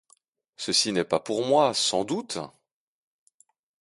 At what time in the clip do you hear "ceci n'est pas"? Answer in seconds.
0.57-1.19